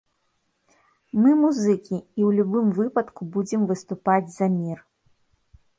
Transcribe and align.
Мы 1.25 1.31
музыкі, 1.41 1.95
і 1.99 1.99
ў 1.99 2.29
любым 2.41 2.67
выпадку 2.81 3.21
будзем 3.37 3.61
выступаць 3.75 4.27
за 4.39 4.47
мір. 4.57 4.77